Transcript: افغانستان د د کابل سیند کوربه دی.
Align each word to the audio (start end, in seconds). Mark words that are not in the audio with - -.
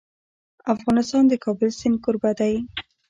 افغانستان 0.73 1.23
د 1.27 1.29
د 1.31 1.33
کابل 1.45 1.69
سیند 1.79 1.97
کوربه 2.03 2.31
دی. 2.39 2.55